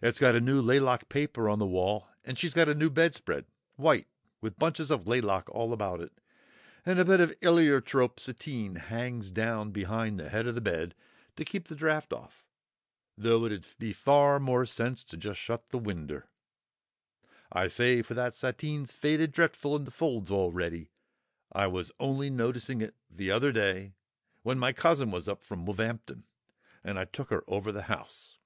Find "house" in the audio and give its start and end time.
27.90-28.38